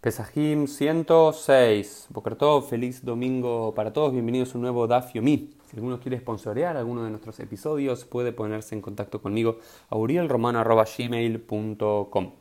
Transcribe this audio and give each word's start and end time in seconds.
Pesajim 0.00 0.68
106. 0.68 2.06
Bokertov, 2.10 2.68
feliz 2.68 3.04
domingo 3.04 3.74
para 3.74 3.92
todos. 3.92 4.12
Bienvenidos 4.12 4.54
a 4.54 4.58
un 4.58 4.62
nuevo 4.62 4.86
Daf 4.86 5.12
Yomi. 5.12 5.50
Si 5.66 5.74
alguno 5.74 5.98
quiere 5.98 6.20
sponsorear 6.20 6.76
alguno 6.76 7.02
de 7.02 7.10
nuestros 7.10 7.40
episodios, 7.40 8.04
puede 8.04 8.32
ponerse 8.32 8.76
en 8.76 8.80
contacto 8.80 9.20
conmigo 9.20 9.58
a 9.90 9.96
urielromano.gmail.com. 9.96 12.32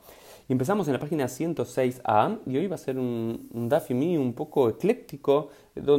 Empezamos 0.49 0.87
en 0.87 0.93
la 0.93 0.99
página 1.01 1.25
106a 1.25 2.39
y 2.45 2.55
hoy 2.55 2.67
va 2.67 2.75
a 2.75 2.77
ser 2.77 2.97
un, 2.97 3.49
un 3.51 4.17
un 4.17 4.33
poco 4.33 4.69
ecléctico 4.69 5.49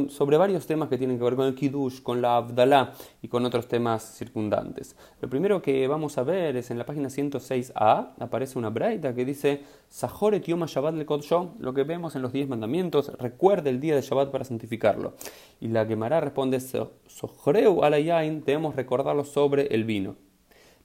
sobre 0.07 0.37
varios 0.37 0.65
temas 0.65 0.89
que 0.89 0.97
tienen 0.97 1.19
que 1.19 1.23
ver 1.23 1.35
con 1.35 1.45
el 1.45 1.53
Kiddush, 1.53 2.01
con 2.01 2.19
la 2.19 2.37
Abdalá 2.37 2.93
y 3.21 3.27
con 3.27 3.45
otros 3.45 3.67
temas 3.67 4.17
circundantes. 4.17 4.95
Lo 5.21 5.29
primero 5.29 5.61
que 5.61 5.87
vamos 5.87 6.17
a 6.17 6.23
ver 6.23 6.57
es 6.57 6.71
en 6.71 6.79
la 6.79 6.85
página 6.87 7.09
106a, 7.09 8.13
aparece 8.17 8.57
una 8.57 8.71
braita 8.71 9.13
que 9.13 9.23
dice 9.23 9.61
Sajoret 9.87 10.43
Yom 10.43 10.65
Shabbat 10.65 10.95
le 10.95 11.05
lo 11.59 11.73
que 11.75 11.83
vemos 11.83 12.15
en 12.15 12.23
los 12.23 12.33
10 12.33 12.49
mandamientos, 12.49 13.13
recuerde 13.19 13.69
el 13.69 13.79
día 13.79 13.93
de 13.93 14.01
Shabbat 14.01 14.31
para 14.31 14.45
santificarlo. 14.45 15.13
Y 15.59 15.67
la 15.67 15.85
Gemara 15.85 16.21
responde 16.21 16.59
Sojreu 16.59 17.83
alayain, 17.83 18.43
debemos 18.43 18.75
recordarlo 18.75 19.25
sobre 19.25 19.67
el 19.67 19.83
vino. 19.83 20.28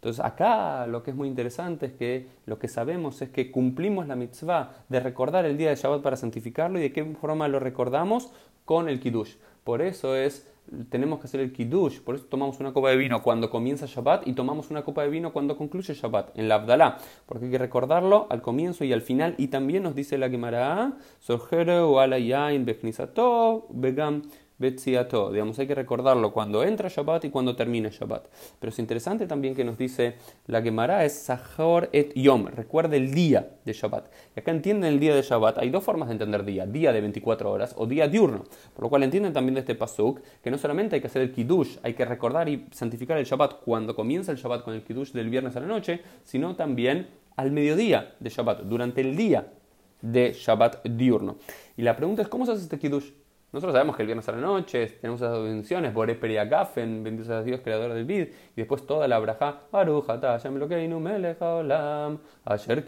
Entonces 0.05 0.23
acá 0.23 0.87
lo 0.87 1.03
que 1.03 1.13
es 1.13 1.17
muy 1.17 1.29
interesante 1.29 1.87
es 1.87 1.93
que 1.93 2.27
lo 2.45 2.59
que 2.59 2.69
sabemos 2.69 3.23
es 3.23 3.31
que 3.31 3.51
cumplimos 3.51 4.07
la 4.07 4.17
mitzvah 4.17 4.85
de 4.91 5.01
recordar 5.01 5.47
el 5.47 5.57
día 5.57 5.71
de 5.71 5.77
Shabbat 5.77 6.03
para 6.03 6.17
santificarlo 6.17 6.79
y 6.79 6.83
de 6.83 6.93
qué 6.93 7.03
forma 7.19 7.49
lo 7.49 7.59
recordamos 7.59 8.31
con 8.67 8.91
el 8.91 9.01
kiddush. 9.01 9.37
Por 9.65 9.81
eso 9.81 10.15
es 10.15 10.47
tenemos 10.91 11.21
que 11.21 11.27
hacer 11.27 11.41
el 11.41 11.53
kiddush, 11.53 12.01
por 12.01 12.17
eso 12.17 12.27
tomamos 12.27 12.61
una 12.61 12.75
copa 12.75 12.91
de 12.91 12.97
vino 12.97 13.23
cuando 13.23 13.49
comienza 13.49 13.87
Shabbat 13.87 14.27
y 14.27 14.35
tomamos 14.35 14.71
una 14.71 14.83
copa 14.83 15.03
de 15.03 15.09
vino 15.09 15.33
cuando 15.33 15.57
concluye 15.57 15.95
Shabbat, 15.95 16.39
en 16.39 16.49
la 16.49 16.57
Abdalá, 16.57 16.99
porque 17.25 17.47
hay 17.47 17.51
que 17.51 17.59
recordarlo 17.59 18.27
al 18.29 18.43
comienzo 18.43 18.85
y 18.85 18.93
al 18.93 19.03
final, 19.03 19.35
y 19.39 19.49
también 19.49 19.83
nos 19.83 19.95
dice 19.95 20.19
la 20.19 20.31
Gemara, 20.31 20.95
Sorjero, 21.21 22.01
Alayain, 22.01 22.65
Bechnisato, 22.65 23.67
Begam, 23.71 24.23
Betziato. 24.65 25.31
Digamos, 25.31 25.59
hay 25.59 25.67
que 25.67 25.75
recordarlo 25.75 26.33
cuando 26.33 26.65
entra 26.65 26.89
Shabbat 26.89 27.27
y 27.27 27.31
cuando 27.31 27.55
termina 27.55 27.91
Shabbat. 27.91 28.29
Pero 28.59 28.71
es 28.71 28.79
interesante 28.79 29.27
también 29.27 29.55
que 29.55 29.63
nos 29.63 29.77
dice 29.77 30.17
la 30.47 30.63
Gemara 30.63 31.05
es 31.05 31.13
Sahor 31.13 31.91
et 31.93 32.15
Yom. 32.15 32.47
Recuerde 32.47 32.97
el 32.97 33.13
día 33.13 33.59
de 33.65 33.73
Shabbat. 33.73 34.11
Y 34.35 34.41
acá 34.41 34.51
entienden 34.51 34.95
el 34.95 35.01
día 35.01 35.15
de 35.15 35.23
Shabbat. 35.23 35.59
Hay 35.59 35.71
dos 35.71 35.85
formas 35.85 36.09
de 36.09 36.15
entender 36.15 36.45
día: 36.45 36.67
día 36.67 36.93
de 36.93 37.01
24 37.01 37.51
horas 37.51 37.75
o 37.77 37.87
día 37.87 38.09
diurno. 38.09 38.45
Por 38.75 38.85
lo 38.85 38.89
cual 38.89 39.03
entienden 39.03 39.33
también 39.33 39.55
de 39.55 39.61
este 39.61 39.75
pasuk 39.75 40.21
que 40.43 40.51
no 40.51 40.59
solamente 40.59 40.97
hay 40.97 41.01
que 41.01 41.09
hacer 41.09 41.23
el 41.23 41.33
Kiddush, 41.33 41.77
hay 41.83 41.95
que 41.95 42.05
recordar 42.05 42.49
y 42.49 42.67
santificar 42.71 43.19
el 43.19 43.25
Shabbat 43.27 43.61
cuando 43.65 43.95
comienza 43.95 44.33
el 44.33 44.39
Shabbat 44.39 44.65
con 44.65 44.75
el 44.75 44.83
Kiddush 44.83 45.13
del 45.13 45.29
viernes 45.29 45.55
a 45.57 45.61
la 45.61 45.67
noche, 45.67 46.01
sino 46.25 46.57
también 46.57 47.09
al 47.37 47.53
mediodía 47.53 48.15
de 48.21 48.31
Shabbat, 48.31 48.63
durante 48.63 49.03
el 49.03 49.15
día 49.17 49.53
de 50.01 50.33
Shabbat 50.33 50.87
diurno. 50.87 51.37
Y 51.77 51.83
la 51.83 51.97
pregunta 51.97 52.23
es: 52.23 52.29
¿cómo 52.29 52.47
se 52.47 52.53
hace 52.53 52.63
este 52.63 52.79
Kiddush? 52.79 53.11
Nosotros 53.55 53.73
sabemos 53.73 53.95
que 53.95 54.03
el 54.03 54.07
viernes 54.09 54.29
a 54.29 54.33
la 54.33 54.39
noche 54.39 54.85
tenemos 55.01 55.23
esas 55.23 55.41
bendiciones, 55.41 55.95
Boré 55.95 56.17
Periagafen, 56.17 57.05
bendito 57.05 57.29
sea 57.29 57.41
Dios, 57.41 57.61
creador 57.63 57.95
del 57.95 58.05
vid, 58.05 58.27
y 58.57 58.57
después 58.57 58.85
toda 58.85 59.07
la 59.07 59.21
braja, 59.21 59.61
Barujata, 59.71 60.37
Yamlokeinu 60.39 60.99
Melech 60.99 61.41
Haolam, 61.41 62.19
Asher 62.45 62.85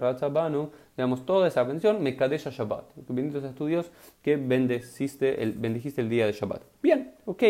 Ratzabanu, 0.00 0.70
digamos, 0.96 1.26
toda 1.26 1.48
esa 1.48 1.64
bendición, 1.64 2.02
Mekadesha 2.02 2.48
Shabbat. 2.48 2.92
Bendito 3.08 3.42
sea 3.42 3.52
tu 3.52 3.66
Dios 3.66 3.90
que 4.22 4.36
bendeciste 4.36 5.42
el, 5.42 5.52
bendijiste 5.52 6.00
el 6.00 6.08
día 6.08 6.24
de 6.24 6.32
Shabbat. 6.32 6.62
Bien, 6.82 7.12
ok. 7.26 7.42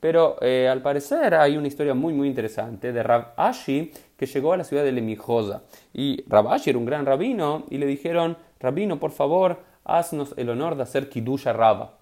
Pero 0.00 0.38
eh, 0.40 0.68
al 0.68 0.82
parecer 0.82 1.32
hay 1.36 1.56
una 1.56 1.68
historia 1.68 1.94
muy 1.94 2.12
muy 2.12 2.26
interesante 2.26 2.92
de 2.92 3.02
Rab 3.04 3.34
Ashi 3.36 3.92
que 4.16 4.26
llegó 4.26 4.52
a 4.52 4.56
la 4.56 4.64
ciudad 4.64 4.82
de 4.82 4.90
Lemijosa. 4.90 5.62
Y 5.94 6.24
Rab 6.28 6.48
Ashi 6.48 6.70
era 6.70 6.78
un 6.80 6.86
gran 6.86 7.06
rabino 7.06 7.66
y 7.70 7.78
le 7.78 7.86
dijeron, 7.86 8.36
rabino, 8.58 8.98
por 8.98 9.12
favor, 9.12 9.75
haznos 9.86 10.34
el 10.36 10.50
honor 10.50 10.76
de 10.76 10.82
hacer 10.82 11.08
Kidusha 11.08 11.52
Raba. 11.52 11.98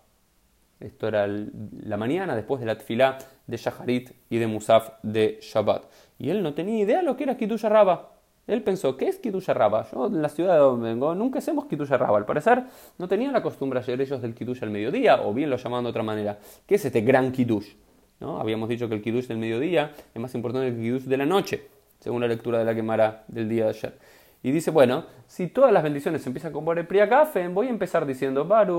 Esto 0.81 1.07
era 1.07 1.27
la 1.27 1.97
mañana 1.97 2.35
después 2.35 2.61
de 2.61 2.67
la 2.67 2.77
tfilá 2.77 3.19
de 3.47 3.57
Shaharit 3.57 4.11
y 4.29 4.39
de 4.39 4.47
Musaf 4.47 4.91
de 5.03 5.39
Shabbat. 5.41 5.85
Y 6.19 6.31
él 6.31 6.43
no 6.43 6.55
tenía 6.55 6.83
idea 6.83 6.99
de 6.99 7.05
lo 7.05 7.17
que 7.17 7.25
era 7.25 7.37
Kidusha 7.37 7.69
Raba. 7.69 8.11
Él 8.47 8.63
pensó, 8.63 8.97
¿qué 8.97 9.09
es 9.09 9.19
Kidusha 9.19 9.55
Raba? 9.55 9.87
Yo 9.91 10.07
en 10.07 10.21
la 10.21 10.29
ciudad 10.29 10.55
de 10.55 10.61
donde 10.61 10.89
vengo 10.91 11.15
nunca 11.15 11.39
hacemos 11.39 11.67
Kidusha 11.67 11.97
Raba. 11.97 12.19
Al 12.19 12.27
parecer 12.27 12.65
no 12.99 13.09
tenían 13.09 13.33
la 13.33 13.43
costumbre 13.43 13.79
ayer 13.79 14.01
ellos 14.01 14.21
del 14.21 14.35
Kidusha 14.35 14.67
al 14.67 14.71
mediodía, 14.73 15.23
o 15.23 15.33
bien 15.33 15.49
lo 15.49 15.57
llamaban 15.57 15.85
de 15.85 15.91
otra 15.91 16.03
manera. 16.03 16.39
¿Qué 16.67 16.75
es 16.75 16.85
este 16.85 17.01
gran 17.01 17.33
Kiddush? 17.33 17.69
¿No? 18.21 18.39
Habíamos 18.41 18.69
dicho 18.69 18.89
que 18.89 18.95
el 18.95 19.03
Kiddush 19.03 19.27
del 19.27 19.39
mediodía 19.39 19.93
es 20.15 20.21
más 20.21 20.35
importante 20.35 20.71
que 20.71 20.77
el 20.77 20.83
Kiddush 20.83 21.05
de 21.05 21.17
la 21.17 21.27
noche, 21.27 21.69
según 22.01 22.21
la 22.21 22.29
lectura 22.29 22.59
de 22.59 22.65
la 22.65 22.75
quemara 22.75 23.25
del 23.29 23.49
día 23.49 23.65
de 23.65 23.71
ayer. 23.71 23.99
Y 24.45 24.53
dice, 24.53 24.71
bueno, 24.71 25.07
si 25.27 25.47
todas 25.47 25.73
las 25.73 25.83
bendiciones 25.83 26.27
empiezan 26.27 26.53
con 26.53 26.67
Bore 26.67 26.85
Priagafen, 26.85 27.55
voy 27.55 27.69
a 27.69 27.71
empezar 27.71 28.05
diciendo 28.05 28.45
Bore 28.45 28.75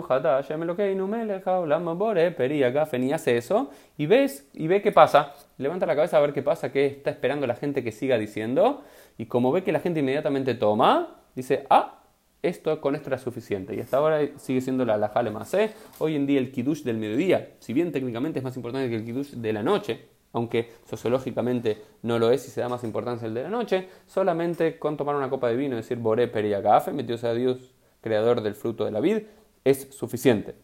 y 3.04 3.12
hace 3.12 3.36
eso, 3.36 3.72
y 3.98 4.06
ves, 4.06 4.48
y 4.54 4.68
ve 4.68 4.84
qué 4.84 4.92
pasa. 4.92 5.34
Levanta 5.58 5.88
la 5.88 5.96
cabeza 5.96 6.18
a 6.18 6.20
ver 6.22 6.34
qué 6.34 6.44
pasa, 6.44 6.72
qué 6.72 6.86
está 6.86 7.10
esperando 7.10 7.48
la 7.48 7.56
gente 7.56 7.84
que 7.84 7.92
siga 7.92 8.20
diciendo, 8.20 8.84
y 9.18 9.26
como 9.26 9.52
ve 9.52 9.64
que 9.64 9.72
la 9.72 9.80
gente 9.80 10.02
inmediatamente 10.02 10.54
toma, 10.54 11.16
dice, 11.34 11.66
ah, 11.72 12.04
esto 12.44 12.80
con 12.80 12.94
esto 12.94 13.10
era 13.10 13.18
suficiente. 13.18 13.76
Y 13.76 13.80
hasta 13.80 13.98
ahora 13.98 14.20
sigue 14.38 14.62
siendo 14.62 14.86
la 14.86 14.98
Lajale 14.98 15.32
¿eh? 15.54 15.72
Hoy 15.98 16.16
en 16.16 16.28
día 16.28 16.38
el 16.38 16.52
Kiddush 16.52 16.84
del 16.84 16.98
mediodía, 16.98 17.56
si 17.58 17.74
bien 17.74 17.92
técnicamente 17.92 18.38
es 18.38 18.44
más 18.44 18.56
importante 18.56 18.88
que 18.88 18.98
el 18.98 19.04
Kiddush 19.04 19.32
de 19.32 19.52
la 19.52 19.64
noche, 19.64 20.15
aunque 20.36 20.70
sociológicamente 20.84 21.82
no 22.02 22.20
lo 22.20 22.30
es 22.30 22.46
y 22.46 22.52
se 22.52 22.60
da 22.60 22.68
más 22.68 22.84
importancia 22.84 23.26
el 23.26 23.34
de 23.34 23.44
la 23.44 23.50
noche, 23.50 23.88
solamente 24.06 24.78
con 24.78 24.98
tomar 24.98 25.16
una 25.16 25.30
copa 25.30 25.48
de 25.48 25.56
vino 25.56 25.76
y 25.76 25.78
decir 25.78 25.98
Boré 25.98 26.28
Periagafe, 26.28 26.92
metió 26.92 27.16
a 27.24 27.34
Dios, 27.34 27.74
creador 28.02 28.42
del 28.42 28.54
fruto 28.54 28.84
de 28.84 28.92
la 28.92 29.00
vid, 29.00 29.20
es 29.64 29.88
suficiente. 29.92 30.56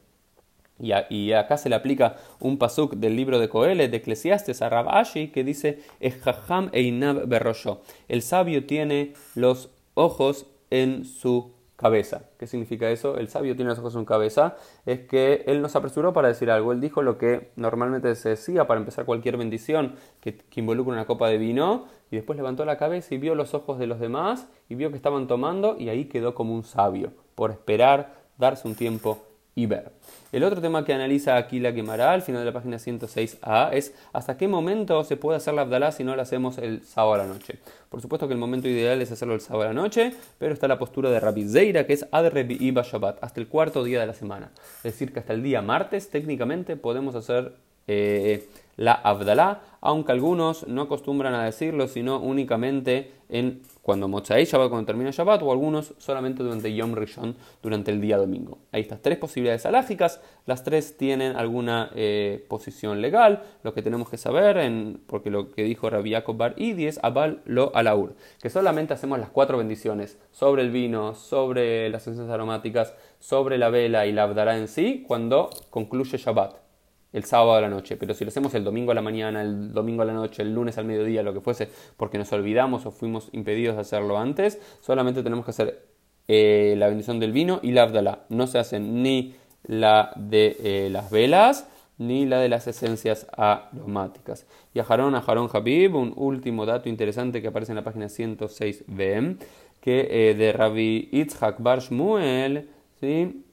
Y, 0.77 1.31
acá 1.31 1.55
se 1.55 1.69
le 1.69 1.75
aplica 1.75 2.17
un 2.41 2.57
pasuk 2.57 2.95
del 2.95 3.15
libro 3.15 3.39
de 3.39 3.47
Coele, 3.47 3.87
de 3.87 3.97
Eclesiastes, 3.97 4.61
a 4.61 4.67
Rabashi, 4.67 5.29
que 5.29 5.45
dice: 5.45 5.79
Ejaham 5.99 6.69
einab 6.73 7.27
berrosho. 7.27 7.81
El 8.09 8.23
sabio 8.23 8.65
tiene 8.65 9.13
los 9.35 9.69
ojos 9.93 10.47
en 10.69 11.05
su 11.05 11.53
cabeza. 11.81 12.29
¿Qué 12.37 12.45
significa 12.45 12.89
eso? 12.89 13.17
El 13.17 13.27
sabio 13.27 13.55
tiene 13.55 13.69
las 13.69 13.79
ojos 13.79 13.95
en 13.95 14.05
cabeza. 14.05 14.55
Es 14.85 15.01
que 15.01 15.43
él 15.47 15.61
no 15.61 15.67
se 15.67 15.77
apresuró 15.77 16.13
para 16.13 16.27
decir 16.27 16.51
algo. 16.51 16.71
Él 16.71 16.79
dijo 16.79 17.01
lo 17.01 17.17
que 17.17 17.51
normalmente 17.55 18.13
se 18.15 18.29
decía 18.29 18.67
para 18.67 18.79
empezar 18.79 19.05
cualquier 19.05 19.37
bendición 19.37 19.95
que, 20.19 20.37
que 20.37 20.59
involucre 20.59 20.93
una 20.93 21.05
copa 21.05 21.27
de 21.27 21.39
vino. 21.39 21.87
Y 22.11 22.17
después 22.17 22.37
levantó 22.37 22.63
la 22.63 22.77
cabeza 22.77 23.15
y 23.15 23.17
vio 23.17 23.33
los 23.33 23.53
ojos 23.55 23.79
de 23.79 23.87
los 23.87 23.99
demás 23.99 24.47
y 24.69 24.75
vio 24.75 24.91
que 24.91 24.97
estaban 24.97 25.27
tomando 25.27 25.75
y 25.79 25.89
ahí 25.89 26.05
quedó 26.05 26.35
como 26.35 26.53
un 26.53 26.63
sabio 26.63 27.13
por 27.35 27.51
esperar, 27.51 28.13
darse 28.37 28.67
un 28.67 28.75
tiempo 28.75 29.30
y 29.55 29.65
ver. 29.65 29.91
El 30.31 30.43
otro 30.43 30.61
tema 30.61 30.85
que 30.85 30.93
analiza 30.93 31.35
aquí 31.35 31.59
la 31.59 31.73
quemará 31.73 32.13
al 32.13 32.21
final 32.21 32.41
de 32.41 32.45
la 32.45 32.53
página 32.53 32.77
106a 32.77 33.73
es 33.73 33.93
hasta 34.13 34.37
qué 34.37 34.47
momento 34.47 35.03
se 35.03 35.17
puede 35.17 35.37
hacer 35.37 35.53
la 35.53 35.63
Abdalá 35.63 35.91
si 35.91 36.03
no 36.03 36.15
la 36.15 36.23
hacemos 36.23 36.57
el 36.57 36.83
sábado 36.85 37.15
a 37.15 37.17
la 37.17 37.27
noche. 37.27 37.59
Por 37.89 38.01
supuesto 38.01 38.27
que 38.27 38.33
el 38.33 38.39
momento 38.39 38.69
ideal 38.69 39.01
es 39.01 39.11
hacerlo 39.11 39.33
el 39.33 39.41
sábado 39.41 39.69
a 39.69 39.73
la 39.73 39.81
noche, 39.81 40.13
pero 40.37 40.53
está 40.53 40.67
la 40.69 40.79
postura 40.79 41.09
de 41.09 41.19
Rabbi 41.19 41.47
Zeira 41.47 41.85
que 41.85 41.93
es 41.93 42.05
Ad 42.11 42.33
Iba 42.35 42.83
Shabbat, 42.83 43.21
hasta 43.21 43.41
el 43.41 43.47
cuarto 43.47 43.83
día 43.83 43.99
de 43.99 44.07
la 44.07 44.13
semana. 44.13 44.51
Es 44.77 44.83
decir, 44.83 45.11
que 45.11 45.19
hasta 45.19 45.33
el 45.33 45.43
día 45.43 45.61
martes 45.61 46.09
técnicamente 46.09 46.77
podemos 46.77 47.15
hacer 47.15 47.53
eh, 47.87 48.47
la 48.77 48.93
Abdalá, 48.93 49.61
aunque 49.81 50.11
algunos 50.11 50.67
no 50.67 50.83
acostumbran 50.83 51.33
a 51.33 51.43
decirlo, 51.43 51.87
sino 51.87 52.19
únicamente 52.19 53.11
en 53.29 53.61
cuando 53.81 54.07
Motzai 54.07 54.45
Shabbat, 54.45 54.69
cuando 54.69 54.85
termina 54.85 55.09
Shabbat, 55.11 55.41
o 55.41 55.51
algunos 55.51 55.93
solamente 55.97 56.43
durante 56.43 56.73
Yom 56.73 56.93
Rishon, 56.93 57.35
durante 57.63 57.91
el 57.91 58.01
día 58.01 58.17
domingo. 58.17 58.59
Hay 58.71 58.81
estas 58.81 59.01
tres 59.01 59.17
posibilidades 59.17 59.65
alágicas, 59.65 60.21
las 60.45 60.63
tres 60.63 60.97
tienen 60.97 61.35
alguna 61.35 61.89
eh, 61.95 62.45
posición 62.47 63.01
legal, 63.01 63.43
lo 63.63 63.73
que 63.73 63.81
tenemos 63.81 64.09
que 64.09 64.17
saber, 64.17 64.57
en, 64.57 65.01
porque 65.07 65.31
lo 65.31 65.49
que 65.49 65.63
dijo 65.63 65.89
Rabbi 65.89 66.11
Yaakov 66.11 66.37
Bar 66.37 66.53
Idi 66.57 66.85
es 66.87 66.99
Abal 67.03 67.41
lo 67.45 67.71
alaur, 67.75 68.15
que 68.41 68.49
solamente 68.49 68.93
hacemos 68.93 69.19
las 69.19 69.29
cuatro 69.29 69.57
bendiciones 69.57 70.19
sobre 70.31 70.61
el 70.61 70.71
vino, 70.71 71.15
sobre 71.15 71.89
las 71.89 72.03
esencias 72.03 72.29
aromáticas, 72.29 72.93
sobre 73.19 73.57
la 73.57 73.69
vela 73.69 74.05
y 74.05 74.11
la 74.11 74.23
abdará 74.23 74.57
en 74.57 74.67
sí, 74.67 75.03
cuando 75.07 75.49
concluye 75.69 76.17
Shabbat 76.17 76.70
el 77.13 77.23
sábado 77.25 77.55
a 77.55 77.61
la 77.61 77.69
noche, 77.69 77.97
pero 77.97 78.13
si 78.13 78.23
lo 78.23 78.29
hacemos 78.29 78.53
el 78.53 78.63
domingo 78.63 78.91
a 78.91 78.95
la 78.95 79.01
mañana, 79.01 79.41
el 79.41 79.73
domingo 79.73 80.01
a 80.01 80.05
la 80.05 80.13
noche, 80.13 80.41
el 80.43 80.53
lunes 80.53 80.77
al 80.77 80.85
mediodía, 80.85 81.23
lo 81.23 81.33
que 81.33 81.41
fuese, 81.41 81.69
porque 81.97 82.17
nos 82.17 82.31
olvidamos 82.31 82.85
o 82.85 82.91
fuimos 82.91 83.29
impedidos 83.33 83.75
de 83.75 83.81
hacerlo 83.81 84.17
antes, 84.17 84.59
solamente 84.81 85.23
tenemos 85.23 85.45
que 85.45 85.51
hacer 85.51 85.85
eh, 86.27 86.75
la 86.77 86.87
bendición 86.87 87.19
del 87.19 87.33
vino 87.33 87.59
y 87.61 87.71
la 87.71 87.83
Abdalá. 87.83 88.25
No 88.29 88.47
se 88.47 88.59
hacen 88.59 89.03
ni 89.03 89.35
la 89.63 90.13
de 90.15 90.55
eh, 90.63 90.89
las 90.89 91.11
velas 91.11 91.67
ni 91.97 92.25
la 92.25 92.39
de 92.39 92.49
las 92.49 92.65
esencias 92.65 93.27
aromáticas. 93.37 94.47
Y 94.73 94.79
a 94.79 94.83
Jarón, 94.83 95.13
a 95.13 95.21
Jarón 95.21 95.49
Habib, 95.53 95.95
un 95.95 96.13
último 96.15 96.65
dato 96.65 96.89
interesante 96.89 97.41
que 97.41 97.49
aparece 97.49 97.73
en 97.73 97.75
la 97.75 97.83
página 97.83 98.07
106b, 98.07 99.37
que 99.81 100.07
eh, 100.09 100.33
de 100.33 100.51
Rabbi 100.51 101.09
Itzhak 101.11 101.61
Bar 101.61 101.81
Shmuel, 101.81 102.69
¿sí? 102.99 103.43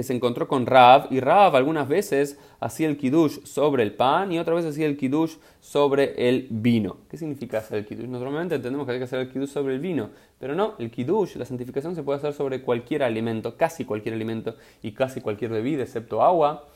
Que 0.00 0.04
se 0.04 0.14
encontró 0.14 0.48
con 0.48 0.64
Rav 0.64 1.08
y 1.10 1.20
Rav 1.20 1.54
algunas 1.54 1.86
veces 1.86 2.38
hacía 2.58 2.88
el 2.88 2.96
kiddush 2.96 3.44
sobre 3.44 3.82
el 3.82 3.92
pan 3.92 4.32
y 4.32 4.38
otras 4.38 4.56
veces 4.56 4.70
hacía 4.70 4.86
el 4.86 4.96
kiddush 4.96 5.34
sobre 5.60 6.26
el 6.26 6.46
vino. 6.48 6.96
¿Qué 7.10 7.18
significa 7.18 7.58
hacer 7.58 7.80
el 7.80 7.84
kiddush? 7.84 8.06
Normalmente 8.06 8.54
entendemos 8.54 8.86
que 8.86 8.92
hay 8.92 8.98
que 8.98 9.04
hacer 9.04 9.20
el 9.20 9.28
kiddush 9.28 9.50
sobre 9.50 9.74
el 9.74 9.80
vino, 9.80 10.08
pero 10.38 10.54
no, 10.54 10.72
el 10.78 10.90
kiddush, 10.90 11.36
la 11.36 11.44
santificación 11.44 11.94
se 11.94 12.02
puede 12.02 12.16
hacer 12.16 12.32
sobre 12.32 12.62
cualquier 12.62 13.02
alimento, 13.02 13.58
casi 13.58 13.84
cualquier 13.84 14.14
alimento 14.14 14.56
y 14.80 14.92
casi 14.92 15.20
cualquier 15.20 15.50
bebida 15.50 15.82
excepto 15.82 16.22
agua. 16.22 16.66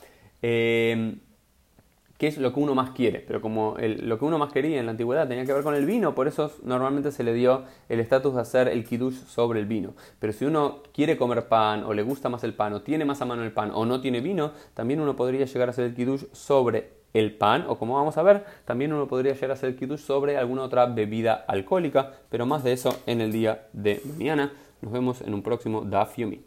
Eh, 0.43 1.15
que 2.17 2.27
es 2.27 2.37
lo 2.37 2.53
que 2.53 2.59
uno 2.59 2.75
más 2.75 2.91
quiere, 2.91 3.19
pero 3.19 3.41
como 3.41 3.75
lo 3.79 4.17
que 4.17 4.25
uno 4.25 4.37
más 4.37 4.53
quería 4.53 4.79
en 4.79 4.85
la 4.85 4.91
antigüedad 4.91 5.27
tenía 5.27 5.45
que 5.45 5.53
ver 5.53 5.63
con 5.63 5.75
el 5.75 5.85
vino, 5.85 6.15
por 6.15 6.27
eso 6.27 6.51
normalmente 6.63 7.11
se 7.11 7.23
le 7.23 7.33
dio 7.33 7.63
el 7.89 7.99
estatus 7.99 8.35
de 8.35 8.41
hacer 8.41 8.67
el 8.69 8.85
kiddush 8.85 9.15
sobre 9.25 9.59
el 9.59 9.65
vino. 9.65 9.93
Pero 10.19 10.31
si 10.31 10.45
uno 10.45 10.81
quiere 10.93 11.17
comer 11.17 11.47
pan, 11.47 11.83
o 11.83 11.93
le 11.93 12.03
gusta 12.03 12.29
más 12.29 12.43
el 12.43 12.53
pan, 12.53 12.73
o 12.73 12.81
tiene 12.81 13.03
más 13.03 13.21
a 13.21 13.25
mano 13.25 13.43
el 13.43 13.51
pan, 13.51 13.71
o 13.73 13.85
no 13.85 13.99
tiene 13.99 14.21
vino, 14.21 14.51
también 14.73 15.01
uno 15.01 15.15
podría 15.15 15.45
llegar 15.45 15.67
a 15.67 15.71
hacer 15.71 15.85
el 15.85 15.95
kiddush 15.95 16.23
sobre 16.31 16.93
el 17.13 17.33
pan, 17.33 17.65
o 17.67 17.77
como 17.77 17.95
vamos 17.95 18.17
a 18.17 18.23
ver, 18.23 18.45
también 18.65 18.93
uno 18.93 19.07
podría 19.07 19.33
llegar 19.33 19.51
a 19.51 19.53
hacer 19.53 19.69
el 19.69 19.75
kiddush 19.75 19.99
sobre 19.99 20.37
alguna 20.37 20.63
otra 20.63 20.85
bebida 20.85 21.33
alcohólica, 21.47 22.13
pero 22.29 22.45
más 22.45 22.63
de 22.63 22.73
eso 22.73 22.97
en 23.07 23.19
el 23.19 23.31
día 23.31 23.67
de 23.73 24.01
mañana. 24.17 24.53
Nos 24.81 24.93
vemos 24.93 25.21
en 25.21 25.33
un 25.33 25.41
próximo 25.41 25.81
Daf 25.81 26.17
Yomi. 26.17 26.45